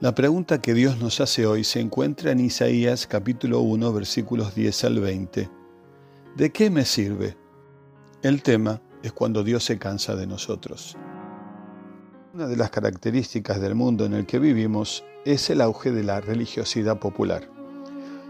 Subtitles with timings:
[0.00, 4.84] La pregunta que Dios nos hace hoy se encuentra en Isaías capítulo 1 versículos 10
[4.84, 5.50] al 20.
[6.36, 7.36] ¿De qué me sirve?
[8.22, 10.96] El tema es cuando Dios se cansa de nosotros.
[12.32, 16.20] Una de las características del mundo en el que vivimos es el auge de la
[16.20, 17.50] religiosidad popular,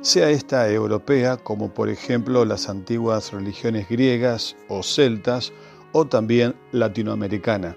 [0.01, 5.53] sea esta europea como por ejemplo las antiguas religiones griegas o celtas
[5.93, 7.77] o también latinoamericana,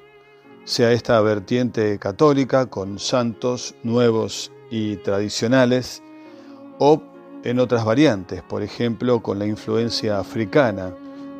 [0.63, 6.01] sea esta vertiente católica con santos nuevos y tradicionales
[6.79, 7.01] o
[7.43, 10.93] en otras variantes, por ejemplo con la influencia africana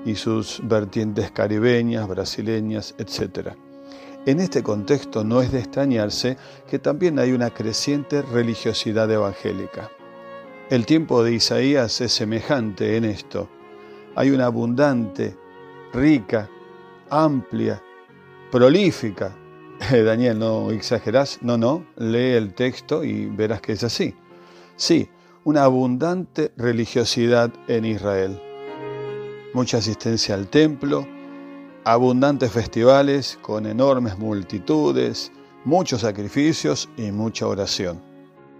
[0.05, 3.49] y sus vertientes caribeñas, brasileñas, etc.
[4.25, 6.37] En este contexto no es de extrañarse
[6.69, 9.89] que también hay una creciente religiosidad evangélica.
[10.69, 13.49] El tiempo de Isaías es semejante en esto.
[14.15, 15.35] Hay una abundante,
[15.93, 16.49] rica,
[17.09, 17.81] amplia,
[18.51, 19.35] prolífica.
[19.91, 24.13] Daniel, no exagerás, no, no, lee el texto y verás que es así.
[24.75, 25.09] Sí,
[25.43, 28.39] una abundante religiosidad en Israel.
[29.53, 31.07] Mucha asistencia al templo,
[31.83, 35.31] abundantes festivales con enormes multitudes,
[35.65, 38.01] muchos sacrificios y mucha oración.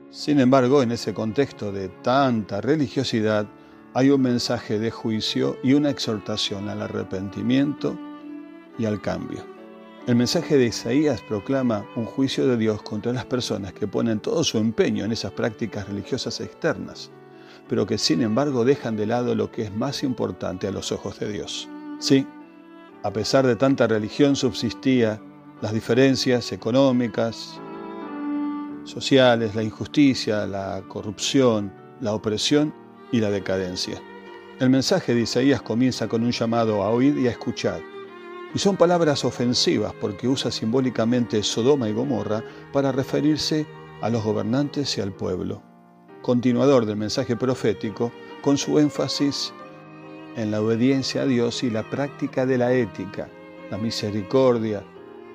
[0.10, 3.48] Sin embargo, en ese contexto de tanta religiosidad,
[3.94, 7.98] hay un mensaje de juicio y una exhortación al arrepentimiento
[8.78, 9.61] y al cambio.
[10.08, 14.44] El mensaje de Isaías proclama un juicio de Dios contra las personas que ponen todo
[14.44, 17.12] su empeño en esas prácticas religiosas externas,
[17.70, 21.20] pero que sin embargo dejan de lado lo que es más importante a los ojos
[21.20, 21.70] de Dios.
[22.00, 22.26] Sí,
[23.04, 25.22] a pesar de tanta religión subsistía
[25.62, 27.60] las diferencias económicas,
[28.86, 32.74] sociales, la injusticia, la corrupción, la opresión
[33.12, 34.02] y la decadencia.
[34.60, 37.91] El mensaje de Isaías comienza con un llamado a oír y a escuchar.
[38.54, 43.66] Y son palabras ofensivas porque usa simbólicamente Sodoma y Gomorra para referirse
[44.02, 45.62] a los gobernantes y al pueblo.
[46.22, 49.54] Continuador del mensaje profético, con su énfasis
[50.36, 53.30] en la obediencia a Dios y la práctica de la ética,
[53.70, 54.84] la misericordia,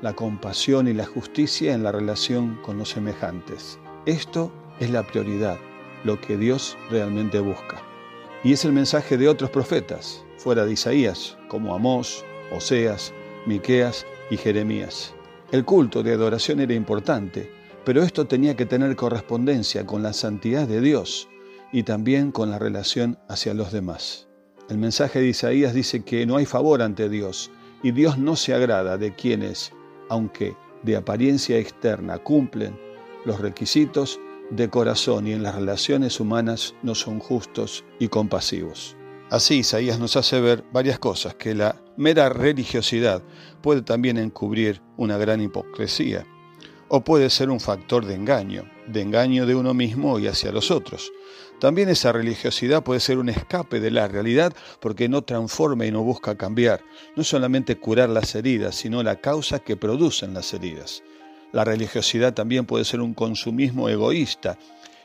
[0.03, 3.79] la compasión y la justicia en la relación con los semejantes.
[4.05, 5.59] Esto es la prioridad,
[6.05, 7.83] lo que Dios realmente busca.
[8.45, 13.13] Y es el mensaje de otros profetas, fuera de Isaías, como Amós, Oseas,
[13.47, 15.15] Miqueas y Jeremías.
[15.53, 17.51] El culto de adoración era importante,
[17.85, 21.29] pero esto tenía que tener correspondencia con la santidad de Dios
[21.73, 24.27] y también con la relación hacia los demás.
[24.69, 27.51] El mensaje de Isaías dice que no hay favor ante Dios
[27.83, 29.73] y Dios no se agrada de quienes,
[30.09, 32.79] aunque de apariencia externa cumplen
[33.25, 34.19] los requisitos,
[34.51, 38.97] de corazón y en las relaciones humanas no son justos y compasivos.
[39.29, 43.23] Así Isaías nos hace ver varias cosas, que la mera religiosidad
[43.61, 46.25] puede también encubrir una gran hipocresía,
[46.87, 50.71] o puede ser un factor de engaño, de engaño de uno mismo y hacia los
[50.71, 51.11] otros.
[51.59, 56.05] También esa religiosidad puede ser un escape de la realidad porque no transforma y no
[56.05, 56.83] busca cambiar,
[57.17, 61.03] no solamente curar las heridas, sino la causa que producen las heridas.
[61.53, 64.57] La religiosidad también puede ser un consumismo egoísta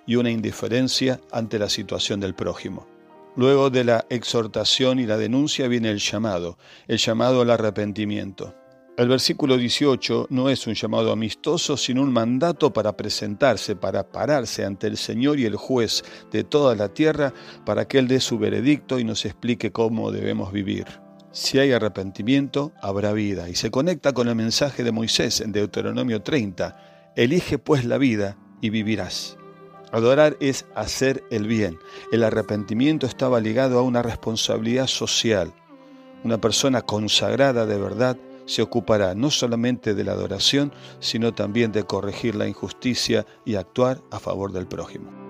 [0.06, 2.91] y una indiferencia ante la situación del prójimo.
[3.36, 8.56] Luego de la exhortación y la denuncia viene el llamado, el llamado al arrepentimiento.
[8.97, 14.66] El versículo 18 no es un llamado amistoso, sino un mandato para presentarse, para pararse
[14.66, 17.34] ante el Señor y el juez de toda la tierra,
[17.66, 20.86] para que Él dé su veredicto y nos explique cómo debemos vivir.
[21.31, 23.47] Si hay arrepentimiento, habrá vida.
[23.47, 27.14] Y se conecta con el mensaje de Moisés en Deuteronomio 30.
[27.16, 29.38] Elige pues la vida y vivirás.
[29.91, 31.78] Adorar es hacer el bien.
[32.12, 35.53] El arrepentimiento estaba ligado a una responsabilidad social.
[36.24, 41.84] Una persona consagrada de verdad se ocupará no solamente de la adoración, sino también de
[41.84, 45.21] corregir la injusticia y actuar a favor del prójimo.